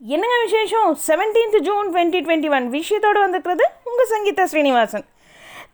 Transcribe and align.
என்னங்க 0.00 0.36
விசேஷம்? 0.44 0.90
Seventeenth 1.06 1.56
June 1.66 1.86
twenty 1.92 2.18
twenty 2.24 2.48
one 2.56 2.66
விஷயத்தோடு 2.72 3.18
வந்திருக்கிறது 3.22 3.64
உங்கள் 3.88 4.08
சங்கீதா 4.10 4.44
ஸ்ரீனிவாசன். 4.50 5.04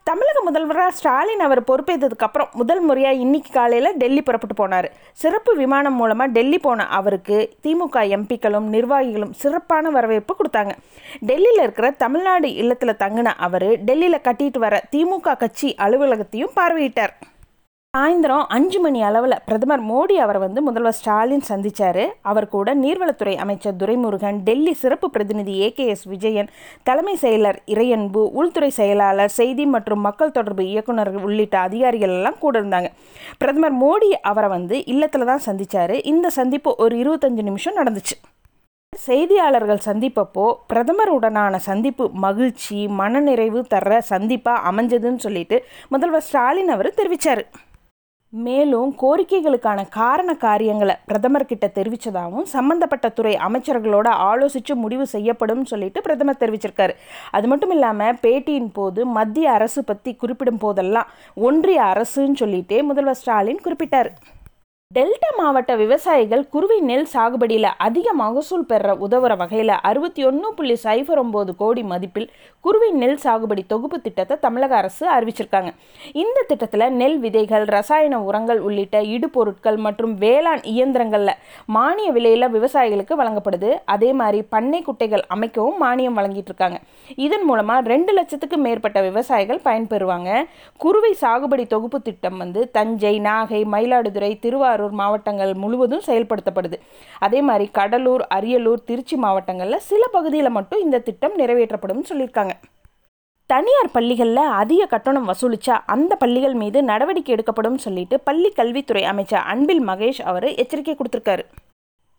தமிழக 0.08 0.42
முதல்வராக 0.42 0.90
ஸ்டாலின் 0.90 1.42
அவர் 1.46 1.60
பொறுப்பேற்றதுக்கப்புறம் 1.70 2.52
முதல் 2.60 2.80
முறையாக 2.80 3.20
இன்னைக்கு 3.24 3.50
காலையில் 3.52 3.96
டெல்லி 3.96 4.22
புறப்பட்டு 4.22 4.56
போனார். 4.60 4.88
சிறப்பு 5.22 5.54
விமானம் 5.56 5.98
மூலமாக 6.00 6.30
டெல்லி 6.30 6.58
போன 6.58 6.86
அவருக்கு 6.98 7.38
திமுக 7.66 8.04
எம்பிக்களும் 8.18 8.68
நிர்வாகிகளும் 8.76 9.34
சிறப்பான 9.42 9.90
வரவேற்பு 9.90 10.36
கொடுத்தாங்க. 10.38 10.74
டெல்லியில் 11.20 11.62
இருக்கிற 11.62 11.90
தமிழ்நாடு 11.90 12.50
இல்லத்தில் 12.54 13.00
தங்கின 13.04 13.34
அவர் 13.48 13.68
டெல்லியில் 13.90 14.24
கட்டிட்டு 14.28 14.58
வர 14.58 14.82
திமுக 14.96 15.36
கட்சி 15.36 15.74
அலுவலகத்தையும் 15.86 16.56
பார்வையிட்டார். 16.60 17.14
சாயந்தரம் 17.96 18.44
அஞ்சு 18.56 18.78
மணி 18.82 19.00
அளவில் 19.06 19.34
பிரதமர் 19.46 19.82
மோடி 19.88 20.14
அவரை 20.24 20.38
வந்து 20.44 20.60
முதல்வர் 20.66 20.94
ஸ்டாலின் 20.98 21.42
சந்திச்சார். 21.48 22.04
அவர் 22.30 22.46
கூட 22.54 22.74
நீர்வளத்துறை 22.82 23.34
அமைச்சர் 23.44 23.74
துரைமுருகன் 23.80 24.38
டெல்லி 24.46 24.72
சிறப்பு 24.82 25.06
பிரதிநிதி 25.14 25.54
ஏகேஎஸ் 25.66 26.04
விஜயன் 26.12 26.48
தலைமை 26.88 27.14
செயலர் 27.22 27.58
இறையன்பு 27.72 28.20
உள்துறை 28.40 28.70
செயலாளர் 28.76 29.32
செய்தி 29.38 29.64
மற்றும் 29.74 30.00
மக்கள் 30.06 30.32
தொடர்பு 30.36 30.64
இயக்குநர்கள் 30.72 31.24
உள்ளிட்ட 31.28 31.56
அதிகாரிகள் 31.68 32.14
எல்லாம் 32.18 32.38
கூட 32.44 32.54
இருந்தாங்க. 32.60 32.88
பிரதமர் 33.42 33.76
மோடி 33.82 34.08
அவரை 34.30 34.48
வந்து 34.54 34.78
இல்லத்தில் 34.92 35.28
தான் 35.30 35.44
சந்திச்சார். 35.48 35.94
இந்த 36.12 36.30
சந்திப்பு 36.38 36.72
ஒரு 36.84 36.96
இருபத்தஞ்சு 37.02 37.44
நிமிஷம் 37.48 37.76
நடந்துச்சு. 37.80 38.16
செய்தியாளர்கள் 38.92 39.82
சந்திப்பப்போ 39.88 40.46
பிரதமருடனான 40.72 41.60
சந்திப்பு 41.68 42.06
மகிழ்ச்சி 42.24 42.78
மனநிறைவு 43.00 43.62
தர்ற 43.74 44.00
சந்திப்பாக 44.12 44.64
அமைஞ்சதுன்னு 44.70 45.24
சொல்லிட்டு 45.26 45.58
முதல்வர் 45.94 46.26
ஸ்டாலின் 46.28 46.72
அவர் 46.76 46.90
தெரிவித்தார் 47.00 47.44
மேலும் 48.32 48.90
கோரிக்கைகளுக்கான 49.00 49.80
காரண 49.88 50.30
காரியங்களை 50.34 50.94
பிரதமர்கிட்ட 51.08 51.66
தெரிவித்ததாகவும் 51.78 52.46
சம்பந்தப்பட்ட 52.52 53.08
துறை 53.08 53.34
அமைச்சர்களோட 53.46 54.08
ஆலோசித்து 54.28 54.74
முடிவு 54.74 55.06
செய்யப்படும் 55.06 55.64
சொல்லிட்டு 55.64 56.02
பிரதமர் 56.02 56.40
தெரிவிச்சிருக்காரு. 56.42 56.94
அது 57.30 57.48
மட்டும் 57.48 57.70
இல்லாமல் 57.70 58.18
பேட்டியின் 58.24 58.72
போது 58.72 59.06
மத்திய 59.06 59.50
அரசு 59.52 59.82
பற்றி 59.84 60.12
குறிப்பிடும் 60.14 60.62
போதெல்லாம் 60.64 61.10
ஒன்றிய 61.48 61.82
அரசுன்னு 61.92 62.40
சொல்லிட்டே 62.42 62.82
முதல்வர் 62.82 63.20
ஸ்டாலின் 63.22 63.64
குறிப்பிட்டார். 63.66 64.10
டெல்டா 64.94 65.28
மாவட்ட 65.38 65.72
விவசாயிகள் 65.80 66.42
குருவி 66.52 66.76
நெல் 66.88 67.06
சாகுபடியில் 67.12 67.68
அதிக 67.86 68.12
மகசூல் 68.20 68.64
பெற 68.70 68.94
உதவுற 69.06 69.32
வகையில் 69.42 69.72
அறுபத்தி 69.88 70.22
ஒன்று 70.28 70.48
புள்ளி 70.56 70.76
சைஃபர் 70.84 71.20
ஒம்பது 71.22 71.52
கோடி 71.60 71.82
மதிப்பில் 71.90 72.26
குருவி 72.64 72.88
நெல் 73.02 73.20
சாகுபடி 73.24 73.62
தொகுப்பு 73.72 73.98
திட்டத்தை 74.06 74.36
தமிழக 74.44 74.72
அரசு 74.76 75.04
அறிவிச்சிருக்காங்க. 75.16 75.70
இந்த 76.22 76.38
திட்டத்தில் 76.50 76.86
நெல் 77.00 77.16
விதைகள் 77.24 77.66
ரசாயன 77.76 78.20
உரங்கள் 78.28 78.60
உள்ளிட்ட 78.66 78.98
இடுபொருட்கள் 79.14 79.78
மற்றும் 79.86 80.16
வேளாண் 80.24 80.64
இயந்திரங்களில் 80.72 81.38
மானிய 81.76 82.10
விலையில் 82.16 82.52
விவசாயிகளுக்கு 82.56 83.16
வழங்கப்படுது. 83.22 83.70
அதே 83.94 84.10
மாதிரி 84.20 84.42
பண்ணை 84.56 84.82
குட்டைகள் 84.88 85.24
அமைக்கவும் 85.36 85.80
மானியம் 85.84 86.18
வழங்கிட்டு 86.20 86.52
இருக்காங்க 86.54 86.80
இதன் 87.28 87.46
மூலமாக 87.50 87.88
ரெண்டு 87.94 88.14
லட்சத்துக்கு 88.18 88.60
மேற்பட்ட 88.66 89.00
விவசாயிகள் 89.08 89.64
பயன்பெறுவாங்க. 89.68 90.30
குருவை 90.84 91.14
சாகுபடி 91.24 91.66
தொகுப்பு 91.74 92.00
திட்டம் 92.10 92.38
வந்து 92.44 92.62
தஞ்சை 92.78 93.16
நாகை 93.30 93.62
மயிலாடுதுறை 93.76 94.32
திருவாரூர் 94.44 94.80
திருவாரூர் 94.82 95.00
மாவட்டங்கள் 95.00 95.52
முழுவதும் 95.62 96.06
செயல்படுத்தப்படுது. 96.08 96.76
அதே 97.26 97.40
மாதிரி 97.48 97.66
கடலூர் 97.78 98.24
அரியலூர் 98.36 98.86
திருச்சி 98.88 99.16
மாவட்டங்களில் 99.24 99.84
சில 99.90 100.02
பகுதியில் 100.16 100.54
மட்டும் 100.58 100.82
இந்த 100.86 101.02
திட்டம் 101.08 101.38
நிறைவேற்றப்படும் 101.40 102.08
சொல்லியிருக்காங்க. 102.10 102.54
தனியார் 103.50 103.94
பள்ளிகளில் 103.96 104.44
அதிக 104.60 104.82
கட்டணம் 104.92 105.28
வசூலிச்சா 105.30 105.74
அந்த 105.94 106.12
பள்ளிகள் 106.22 106.54
மீது 106.62 106.78
நடவடிக்கை 106.90 107.32
எடுக்கப்படும் 107.34 107.82
சொல்லிட்டு 107.86 108.18
பள்ளி 108.28 108.50
கல்வித்துறை 108.60 109.02
அமைச்சர் 109.12 109.44
அன்பில் 109.52 109.84
மகேஷ் 109.90 110.22
அவர் 110.30 110.48
எச்சரிக்கை 110.62 110.94
கொடுத்துருக்காரு. 110.96 111.44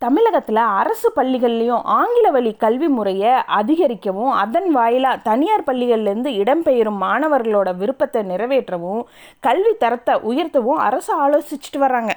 தமிழகத்தில் 0.02 0.60
அரசு 0.80 1.08
பள்ளிகள்லேயும் 1.16 1.84
ஆங்கில 1.98 2.26
வழி 2.36 2.50
கல்வி 2.62 2.88
முறையை 2.94 3.32
அதிகரிக்கவும் 3.58 4.32
அதன் 4.42 4.68
வாயிலாக 4.76 5.22
தனியார் 5.28 5.66
பள்ளிகள்லேருந்து 5.68 6.30
இடம்பெயரும் 6.40 6.98
மாணவர்களோட 7.04 7.70
விருப்பத்தை 7.80 8.22
நிறைவேற்றவும் 8.32 9.02
கல்வி 9.46 9.72
தரத்தை 9.84 10.16
உயர்த்தவும் 10.30 10.82
அரசு 10.88 11.12
ஆலோசிச்சுட்டு 11.24 11.80
வர்றாங்க. 11.84 12.14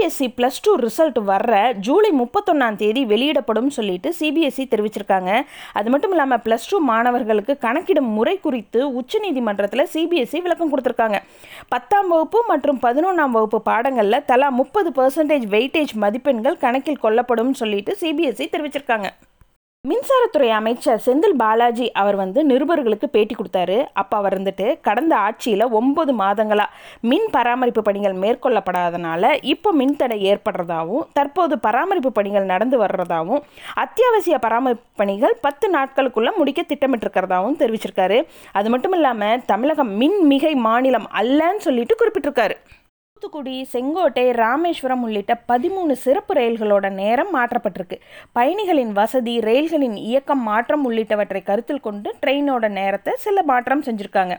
சிபிஎஸ்சி 0.00 0.26
ப்ளஸ் 0.36 0.58
டூ 0.64 0.72
ரிசல்ட் 0.82 1.18
வர்ற 1.30 1.54
ஜூலை 1.86 2.10
முப்பத்தொன்னாம் 2.20 2.76
தேதி 2.82 3.02
வெளியிடப்படும் 3.10 3.68
சொல்லிட்டு 3.76 4.08
சிபிஎஸ்சி 4.18 4.64
தெரிவிச்சிருக்காங்க. 4.72 5.30
அது 5.78 5.88
மட்டும் 5.92 6.12
இல்லாமல் 6.14 6.40
ப்ளஸ் 6.44 6.68
டூ 6.70 6.78
மாணவர்களுக்கு 6.90 7.54
கணக்கிடும் 7.64 8.10
முறை 8.16 8.34
குறித்து 8.46 8.80
உச்சநீதிமன்றத்தில் 9.00 9.84
சிபிஎஸ்சி 9.94 10.40
விளக்கம் 10.46 10.72
கொடுத்துருக்காங்க. 10.72 11.18
பத்தாம் 11.74 12.08
வகுப்பு 12.12 12.40
மற்றும் 12.52 12.78
பதினொன்றாம் 12.86 13.34
வகுப்பு 13.38 13.60
பாடங்களில் 13.70 14.24
தலா 14.30 14.48
முப்பது 14.60 14.92
பர்சன்டேஜ் 15.00 15.46
வெயிட்டேஜ் 15.56 15.94
மதிப்பெண்கள் 16.04 16.62
கணக்கில் 16.64 17.04
கொள்ளப்படும் 17.04 17.58
சொல்லிட்டு 17.62 17.94
சிபிஎஸ்சி 18.04 18.46
தெரிவிச்சிருக்காங்க. 18.54 19.10
மின்சாரத்துறை 19.88 20.48
அமைச்சர் 20.56 20.98
செந்தில் 21.04 21.36
பாலாஜி 21.40 21.86
அவர் 22.00 22.16
வந்து 22.20 22.40
நிருபர்களுக்கு 22.48 23.06
பேட்டி 23.14 23.34
கொடுத்தாரு. 23.34 23.76
அப்போ 24.00 24.14
அவர் 24.20 24.34
வந்துட்டு 24.38 24.66
கடந்த 24.86 25.12
ஆட்சியில் 25.26 25.64
ஒன்பது 25.78 26.12
மாதங்களாக 26.18 26.74
மின் 27.10 27.28
பராமரிப்பு 27.36 27.82
பணிகள் 27.86 28.16
மேற்கொள்ளப்படாதனால 28.24 29.30
இப்போ 29.52 29.70
மின்தடை 29.80 30.18
ஏற்படுறதாகவும் 30.32 31.06
தற்போது 31.18 31.56
பராமரிப்பு 31.66 32.10
பணிகள் 32.18 32.50
நடந்து 32.52 32.78
வர்றதாகவும் 32.82 33.42
அத்தியாவசிய 33.84 34.38
பராமரிப்பு 34.46 34.86
பணிகள் 35.02 35.36
பத்து 35.46 35.68
நாட்களுக்குள்ளே 35.76 36.32
முடிக்க 36.40 36.64
திட்டமிட்டிருக்கிறதாகவும் 36.72 37.60
தெரிவிச்சிருக்காரு. 37.62 38.20
அது 38.52 38.70
மட்டும் 38.74 38.96
இல்லாமல் 38.98 39.42
தமிழகம் 39.52 39.94
மின் 40.02 40.20
மிகை 40.34 40.54
மாநிலம் 40.68 41.08
அல்லன்னு 41.22 41.66
சொல்லிட்டு 41.68 41.96
குறிப்பிட்டிருக்காரு. 42.02 42.56
தூத்துக்குடி 43.22 43.56
செங்கோட்டை 43.72 44.22
ராமேஸ்வரம் 44.40 45.02
உள்ளிட்ட 45.06 45.32
பதிமூணு 45.50 45.94
சிறப்பு 46.04 46.32
ரயில்களோட 46.38 46.86
நேரம் 47.00 47.32
மாற்றப்பட்டிருக்கு. 47.36 47.96
பயணிகளின் 48.36 48.92
வசதி 48.98 49.34
ரயில்களின் 49.48 49.96
இயக்கம் 50.10 50.42
மாற்றம் 50.48 50.84
உள்ளிட்டவற்றை 50.90 51.42
கருத்தில் 51.50 51.82
கொண்டு 51.86 52.08
ட்ரெயினோட 52.22 52.70
நேரத்தை 52.78 53.12
சில 53.24 53.42
மாற்றம் 53.50 53.84
செஞ்சுருக்காங்க. 53.88 54.36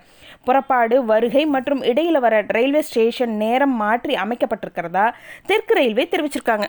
புறப்பாடு 0.48 0.98
வருகை 1.12 1.44
மற்றும் 1.56 1.84
இடையில் 1.92 2.24
வர 2.26 2.42
ரயில்வே 2.58 2.82
ஸ்டேஷன் 2.90 3.36
நேரம் 3.44 3.76
மாற்றி 3.84 4.16
அமைக்கப்பட்டிருக்கிறதா 4.24 5.06
தெற்கு 5.52 5.76
ரயில்வே 5.80 6.08
தெரிவிச்சிருக்காங்க. 6.14 6.68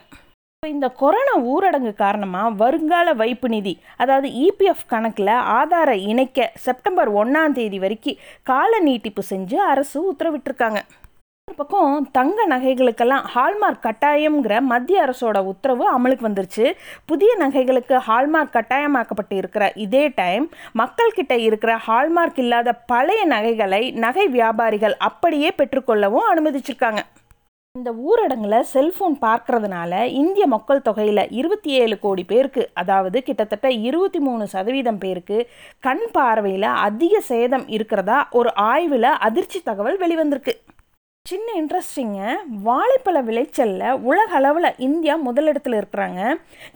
இந்த 0.63 0.89
கொரோனா 1.03 1.37
ஊரடங்கு 1.53 1.93
காரணமாக 2.05 2.57
வருங்கால 2.63 3.15
வைப்பு 3.23 3.49
நிதி 3.55 3.77
அதாவது 4.03 4.29
இபிஎஃப் 4.47 4.89
கணக்கில் 4.93 5.37
ஆதாரை 5.61 5.99
இணைக்க 6.13 6.51
செப்டம்பர் 6.67 7.11
ஒன்றாம் 7.21 7.57
தேதி 7.61 7.81
வரைக்கும் 7.85 8.21
கால 8.51 8.81
நீட்டிப்பு 8.89 9.25
செஞ்சு 9.31 9.59
அரசு 9.73 9.99
உத்தரவிட்டிருக்காங்க. 10.11 10.83
இன்னொரு 11.53 11.71
பக்கம் 11.71 12.05
தங்க 12.17 12.45
நகைகளுக்கெல்லாம் 12.53 13.25
ஹால்மார்க் 13.33 13.83
கட்டாயம்ங்கிற 13.87 14.55
மத்திய 14.71 15.03
அரசோட 15.07 15.39
உத்தரவு 15.51 15.85
அமலுக்கு 15.95 16.25
வந்துருச்சு. 16.29 16.65
புதிய 17.11 17.31
நகைகளுக்கு 17.43 17.97
ஹால்மார்க் 18.07 18.55
கட்டாயமாக்கப்பட்டு 18.55 19.37
இருக்கிற 19.41 19.65
இதே 19.85 20.05
டைம் 20.21 20.45
மக்கள்கிட்ட 20.81 21.37
இருக்கிற 21.49 21.73
ஹால்மார்க் 21.87 22.41
இல்லாத 22.45 22.73
பழைய 22.93 23.25
நகைகளை 23.35 23.83
நகை 24.05 24.27
வியாபாரிகள் 24.37 24.97
அப்படியே 25.09 25.51
பெற்றுக்கொள்ளவும் 25.59 26.29
அனுமதிச்சிருக்காங்க. 26.31 27.03
இந்த 27.75 27.91
ஊரடங்கில் 28.09 28.59
செல்ஃபோன் 28.73 29.15
பார்க்கறதுனால 29.21 29.93
இந்திய 30.23 30.47
மக்கள் 30.55 30.85
தொகையில் 30.89 31.25
இருபத்தி 31.41 31.71
ஏழு 31.83 31.97
கோடி 31.99 32.25
பேருக்கு 32.33 32.65
அதாவது 32.81 33.19
கிட்டத்தட்ட 33.29 33.69
இருபத்தி 33.89 34.21
மூணு 34.27 34.47
சதவீதம் 34.55 35.01
பேருக்கு 35.05 35.39
கண் 35.87 36.05
பார்வையில் 36.17 36.69
அதிக 36.89 37.21
சேதம் 37.31 37.65
இருக்கிறதா 37.77 38.19
ஒரு 38.41 38.53
ஆய்வில் 38.71 39.11
அதிர்ச்சி 39.29 39.61
தகவல் 39.71 39.99
வெளிவந்திருக்கு. 40.05 40.55
சின்ன 41.31 41.49
இன்ட்ரெஸ்டிங்க 41.59 42.21
வாழைப்பழ 42.65 43.19
விளைச்சலில் 43.27 43.99
உலக 44.09 44.31
அளவில் 44.39 44.79
இந்தியா 44.87 45.15
முதலிடத்தில் 45.27 45.77
இருக்கிறாங்க. 45.79 46.21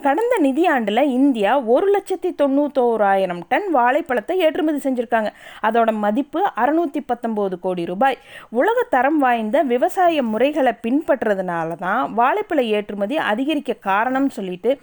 கடந்த 0.05 0.35
நிதியாண்டில் 0.45 1.01
இந்தியா 1.15 1.51
ஒரு 1.73 1.87
லட்சத்தி 1.95 2.29
தொண்ணூத்தோராயிரம் 2.41 3.41
டன் 3.49 3.67
வாழைப்பழத்தை 3.75 4.35
ஏற்றுமதி 4.45 4.79
செஞ்சுருக்காங்க. 4.85 5.31
அதோட 5.69 5.89
மதிப்பு 6.05 6.41
அறுநூற்றி 6.61 7.01
பத்தொம்போது 7.09 7.57
கோடி 7.65 7.85
ரூபாய். 7.91 8.17
உலக 8.59 8.85
தரம் 8.95 9.19
வாய்ந்த 9.25 9.63
விவசாய 9.73 10.23
முறைகளை 10.31 10.73
பின்பற்றுறதுனால 10.85 11.77
தான் 11.83 12.15
வாழைப்பழ 12.21 12.63
ஏற்றுமதி 12.77 13.17
அதிகரிக்க 13.31 13.77
காரணம் 13.89 14.29
சொல்லிட்டு 14.37 14.73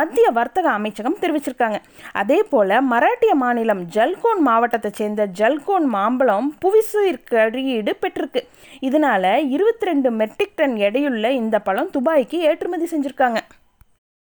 மத்திய 0.00 0.28
வர்த்தக 0.40 0.70
அமைச்சகம் 0.80 1.18
தெரிவிச்சிருக்காங்க. 1.24 1.80
அதே 2.22 2.40
போல் 2.52 2.76
மராட்டிய 2.92 3.34
மாநிலம் 3.44 3.82
ஜல்கோன் 3.98 4.44
மாவட்டத்தை 4.50 4.92
சேர்ந்த 5.00 5.28
ஜல்கோன் 5.42 5.88
மாம்பழம் 5.96 6.54
புவிசீர் 6.66 7.24
கழியீடு 7.34 7.94
பெற்றிருக்கு. 8.04 8.42
இதனால் 8.88 9.13
இதனால் 9.14 9.50
இருபத்தி 9.54 9.84
ரெண்டு 9.88 10.08
மெட்ரிக் 10.20 10.56
டன் 10.58 10.74
எடையுள்ள 10.86 11.26
இந்த 11.40 11.56
பழம் 11.66 11.90
துபாய்க்கு 11.96 12.36
ஏற்றுமதி 12.48 12.86
செஞ்சுருக்காங்க. 12.92 13.38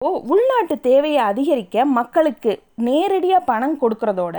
ஓ 0.00 0.08
உள்நாட்டு 0.32 0.74
தேவையை 0.86 1.20
அதிகரிக்க 1.30 1.84
மக்களுக்கு 1.98 2.52
நேரடியாக 2.86 3.46
பணம் 3.50 3.76
கொடுக்கறதோட 3.82 4.36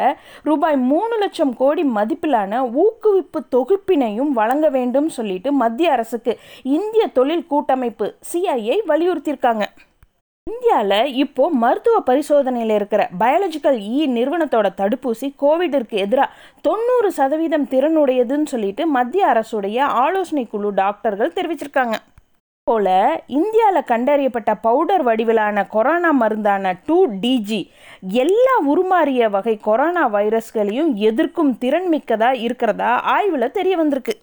ரூபாய் 0.47 0.77
மூணு 0.91 1.17
லட்சம் 1.23 1.53
கோடி 1.61 1.83
மதிப்பிலான 1.97 2.59
ஊக்குவிப்பு 2.83 3.41
தொகுப்பினையும் 3.55 4.31
வழங்க 4.39 4.69
வேண்டும் 4.69 5.09
சொல்லிட்டு 5.17 5.51
மத்திய 5.61 5.95
அரசுக்கு 5.95 6.35
இந்திய 6.77 7.05
தொழில் 7.17 7.47
கூட்டமைப்பு 7.53 8.09
சிஐஐ 8.31 8.77
வலியுறுத்தியிருக்காங்க. 8.91 9.65
இந்தியாவில் 10.47 11.11
இப்போ 11.15 11.43
மருத்துவ 11.61 11.97
பரிசோதனையில் 12.07 12.73
இருக்கிற 12.75 13.01
பயாலஜிக்கல் 13.19 13.77
இ 13.85 13.97
e 13.97 14.05
நிறுவனத்தோட 14.15 14.67
தடுப்பூசி 14.79 15.27
கோவிடிற்கு 15.41 15.95
எதிராக 16.03 16.35
தொண்ணூறு 16.65 17.09
சதவீதம் 17.11 17.67
திறனுடையதுன்னு 17.71 18.51
சொல்லிட்டு 18.53 18.85
மத்திய 18.95 19.29
அரசுடைய 19.33 19.77
ஆலோசனை 20.03 20.43
குழு 20.45 20.71
டாக்டர்கள் 20.73 21.35
தெரிவிச்சிருக்காங்க. 21.37 21.97
போல 22.67 22.87
இந்தியாவில் 23.39 23.87
கண்டறியப்பட்ட 23.89 24.51
பவுடர் 24.65 25.03
வடிவிலான 25.03 25.65
கொரோனா 25.67 26.11
மருந்தான 26.19 26.73
டூ 26.85 26.99
டிஜி 27.23 27.61
எல்லா 28.23 28.55
உருமாறிய 28.73 29.29
வகை 29.29 29.55
கொரோனா 29.61 30.03
வைரஸ்களையும் 30.09 30.91
எதிர்க்கும் 31.09 31.51
திறன் 31.57 31.89
மிக்கதாக 31.89 32.41
இருக்கிறதா 32.45 32.91
ஆய்வில் 33.15 33.55
தெரிய 33.57 33.75
வந்திருக்கு. 33.81 34.15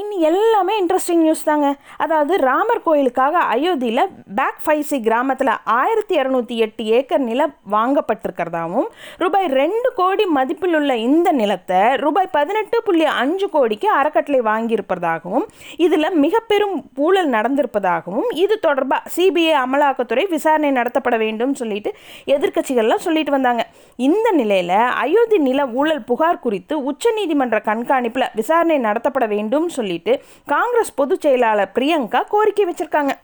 இன்னி 0.00 0.16
எல்லாமே 0.28 0.74
இன்ட்ரெஸ்டிங் 0.80 1.20
நியூஸ் 1.24 1.42
தாங்க. 1.48 1.66
அதாவது 2.04 2.34
ராமர் 2.46 2.80
கோயிலுக்காக 2.86 3.34
அயோத்தியில் 3.54 4.00
பேக் 4.38 4.62
ஃபைசி 4.64 4.96
கிராமத்தில் 5.04 5.50
ஆயிரத்தி 5.76 6.14
இரநூத்தி 6.20 6.54
எட்டு 6.64 6.82
ஏக்கர் 6.98 7.22
நிலம் 7.26 7.52
வாங்கப்பட்டிருக்கிறதாவும் 7.74 8.88
ரூபாய் 9.22 9.46
ரெண்டு 9.60 9.88
கோடி 9.98 10.24
மதிப்பில் 10.36 10.74
உள்ள 10.78 10.94
இந்த 11.08 11.28
நிலத்தை 11.40 11.82
ரூபாய் 12.04 12.28
பதினெட்டு 12.36 12.80
புள்ளி 12.86 13.06
அஞ்சு 13.20 13.48
கோடிக்கு 13.54 13.88
அறக்கட்டளை 13.98 14.40
வாங்கியிருப்பதாகவும் 14.50 15.46
இதில் 15.86 16.18
மிக 16.24 16.40
பெரும் 16.50 16.76
ஊழல் 17.06 17.30
நடந்திருப்பதாகவும் 17.36 18.28
இது 18.44 18.56
தொடர்பாக 18.66 19.12
சிபிஐ 19.16 19.54
அமலாக்கத்துறை 19.62 20.26
விசாரணை 20.34 20.72
நடத்தப்பட 20.80 21.18
வேண்டும் 21.24 21.54
சொல்லிட்டு 21.62 21.92
எதிர்க்கட்சிகள்லாம் 22.36 23.04
சொல்லிட்டு 23.06 23.36
வந்தாங்க. 23.36 23.64
இந்த 24.08 24.26
நிலையில் 24.40 24.76
அயோத்தி 25.04 25.40
நில 25.48 25.68
ஊழல் 25.78 26.04
புகார் 26.10 26.44
குறித்து 26.48 26.74
உச்சநீதிமன்ற 26.90 27.56
கண்காணிப்பில் 27.70 28.30
விசாரணை 28.42 28.80
நடத்தப்பட 28.88 29.28
வேண்டும் 29.36 29.70
சொல்லிட்டு 29.84 30.12
காங்கிரஸ் 30.56 30.98
பொதுச் 31.00 31.24
செயலாளர் 31.28 31.74
பிரியங்கா 31.78 32.20
கோரிக்கை 32.34 32.64
வச்சிருக்காங்க. 32.70 33.14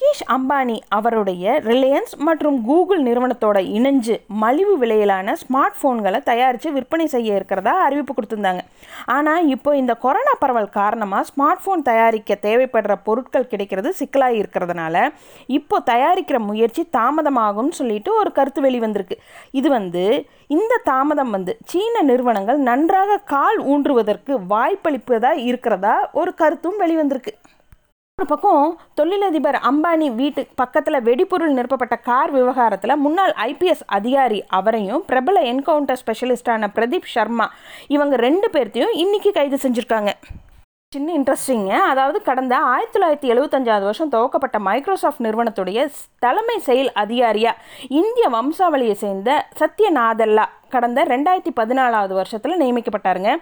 முகேஷ் 0.00 0.22
அம்பானி 0.34 0.74
அவருடைய 0.96 1.54
ரிலையன்ஸ் 1.70 2.12
மற்றும் 2.26 2.54
கூகுள் 2.68 3.00
நிறுவனத்தோட 3.08 3.58
இணைஞ்சு 3.78 4.14
மலிவு 4.42 4.74
விலையிலான 4.82 5.34
ஸ்மார்ட் 5.40 5.76
ஃபோன்களை 5.78 6.20
தயாரித்து 6.28 6.68
விற்பனை 6.76 7.06
செய்ய 7.14 7.36
இருக்கிறதா 7.38 7.74
அறிவிப்பு 7.86 8.14
கொடுத்துருந்தாங்க. 8.14 8.62
ஆனால் 9.16 9.48
இப்போ 9.54 9.74
இந்த 9.80 9.94
கொரோனா 10.04 10.34
பரவல் 10.44 10.70
காரணமாக 10.78 11.28
ஸ்மார்ட் 11.30 11.62
ஃபோன் 11.64 11.84
தயாரிக்க 11.90 12.38
தேவைப்படுற 12.46 12.96
பொருட்கள் 13.08 13.48
கிடைக்கிறது 13.52 13.92
சிக்கலாக 14.00 14.40
இருக்கிறதுனால 14.40 15.04
இப்போ 15.58 15.78
தயாரிக்கிற 15.92 16.40
முயற்சி 16.48 16.84
தாமதமாகும்னு 16.98 17.78
சொல்லிட்டு 17.82 18.12
ஒரு 18.22 18.32
கருத்து 18.40 18.62
வெளிவந்திருக்கு. 18.68 19.18
இது 19.60 19.70
வந்து 19.78 20.06
இந்த 20.58 20.82
தாமதம் 20.90 21.32
வந்து 21.38 21.54
சீன 21.72 22.04
நிறுவனங்கள் 22.12 22.60
நன்றாக 22.72 23.22
கால் 23.36 23.60
ஊன்றுவதற்கு 23.74 24.32
வாய்ப்பளிப்பதாக 24.56 25.46
இருக்கிறதா 25.50 25.96
ஒரு 26.22 26.32
கருத்தும் 26.42 26.82
வெளிவந்திருக்கு. 26.84 27.34
ஒரு 28.20 28.28
பக்கம் 28.32 28.64
தொழிலதிபர் 28.94 29.56
அம்பானி 29.68 30.14
வீட்டு 30.14 30.46
பக்கத்தில் 30.54 31.04
வெடிபொருள் 31.06 31.54
நிரப்பப்பட்ட 31.58 31.96
கார் 32.08 32.30
விவகாரத்தில் 32.30 33.00
முன்னாள் 33.04 33.32
ஐபிஎஸ் 33.44 33.84
அதிகாரி 33.86 34.40
அவரையும் 34.58 35.04
பிரபல 35.06 35.42
என்கவுண்டர் 35.52 36.00
ஸ்பெஷலிஸ்டான 36.02 36.68
பிரதீப் 36.74 37.08
சர்மா 37.14 37.46
இவங்க 37.88 38.16
ரெண்டு 38.16 38.50
பேர்த்தையும் 38.52 38.94
இன்னைக்கு 39.04 39.32
கைது 39.32 39.58
செஞ்சுருக்காங்க. 39.62 40.12
சின்ன 40.92 41.08
இன்ட்ரெஸ்டிங்க. 41.18 41.72
அதாவது 41.92 42.22
கடந்த 42.22 42.54
ஆயிரத்தி 42.74 42.94
தொள்ளாயிரத்தி 42.98 43.32
எழுபத்தஞ்சாவது 43.34 43.88
வருஷம் 43.88 44.12
துவக்கப்பட்ட 44.14 44.58
மைக்ரோசாஃப்ட் 44.68 45.24
நிறுவனத்துடைய 45.26 45.88
தலைமை 46.18 46.58
செயல் 46.68 46.92
அதிகாரியாக 46.92 47.60
இந்திய 47.88 48.28
வம்சாவளியை 48.28 48.96
சேர்ந்த 49.04 49.46
சத்ய 49.60 49.90
நாதல்லா 50.00 50.46
கடந்த 50.74 51.04
ரெண்டாயிரத்தி 51.12 51.52
பதினாலாவது 51.60 52.14
வருஷத்தில் 52.20 52.58
நியமிக்கப்பட்டாருங்க. 52.62 53.32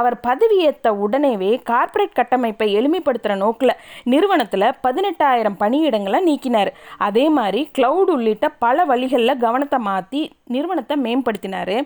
அவர் 0.00 0.16
பதவியேற்ற 0.28 0.92
உடனேவே 1.04 1.52
கார்ப்பரேட் 1.70 2.16
கட்டமைப்பை 2.20 2.68
எளிமைப்படுத்துகிற 2.78 3.36
நோக்கில் 3.44 3.74
நிறுவனத்தில் 4.12 4.68
பதினெட்டாயிரம் 4.86 5.60
பணியிடங்களை 5.62 6.20
நீக்கினார். 6.30 6.72
அதே 7.08 7.26
மாதிரி 7.38 7.62
கிளவுட் 7.78 8.12
உள்ளிட்ட 8.16 8.48
பல 8.64 8.84
வழிகளில் 8.92 9.40
கவனத்தை 9.46 9.80
மாற்றி 9.90 10.22
நிறுவனத்தை 10.54 10.96
மேம்படுத்தினார். 11.04 11.76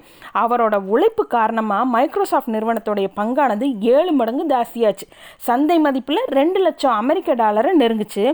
அவரோட 0.42 0.74
உழைப்பு 0.94 1.22
காரணமாக 1.36 1.84
மைக்ரோசாஃப்ட் 1.94 2.54
நிறுவனத்துடைய 2.56 3.08
பங்கானது 3.18 3.66
ஏழு 3.94 4.12
மடங்கு 4.18 4.44
ஜாஸ்தியாச்சு. 4.54 5.06
சந்தை 5.48 5.76
மதிப்பில் 5.86 6.22
ரெண்டு 6.38 6.60
லட்சம் 6.66 6.96
அமெரிக்க 7.02 7.34
டாலரை 7.42 7.72
நெருங்குச்சு. 7.82 8.24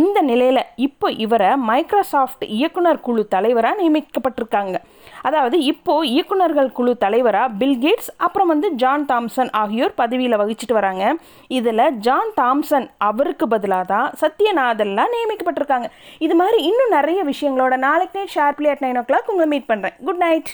இந்த 0.00 0.18
நிலையில் 0.30 0.62
இப்போ 0.86 1.10
இவரை 1.26 1.50
மைக்ரோசாஃப்ட் 1.70 2.44
இயக்குனர் 2.58 3.04
குழு 3.06 3.24
தலைவராக 3.36 3.80
நியமிக்கப்பட்டிருக்காங்க. 3.82 4.76
அதாவது 5.28 5.56
இப்போது 5.72 6.08
இயக்குனர்கள் 6.14 6.70
குழு 6.78 6.92
தலைவராக 7.04 7.54
பில்கேட்ஸ் 7.60 8.10
அப்புறம் 8.26 8.50
வந்து 8.52 8.70
ஜான் 8.82 9.06
தாம்சன் 9.12 9.52
ஆகியோர் 9.62 9.94
பதவியில் 10.00 10.40
வகிச்சிட்டு 10.42 10.78
வராங்க. 10.80 11.04
இதில் 11.58 11.84
ஜான் 12.06 12.32
தாம்சன் 12.40 12.88
அவருக்கு 13.10 13.48
பதிலாக 13.54 13.86
தான் 13.92 14.08
சத்யநாதன்லாம் 14.22 15.14
நியமிக்கப்பட்டிருக்காங்க. 15.16 15.88
இது 16.26 16.36
மாதிரி 16.42 16.60
இன்னும் 16.70 16.96
நிறைய 16.98 17.22
விஷயங்களோட 17.32 17.76
நாளைக்கு 17.88 18.18
night 18.18 18.36
sharply 18.38 18.70
at 18.74 18.84
nine 18.86 19.00
o'clock 19.10 19.30
உங்களை 19.34 19.48
மீட் 19.54 19.70
பண்ணுறேன் 19.72 19.96
குட் 20.08 20.22
நைட். 20.26 20.52